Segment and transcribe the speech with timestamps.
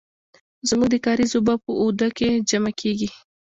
[0.69, 3.09] زمونږ د کاریز اوبه په آوده کې جمع کیږي.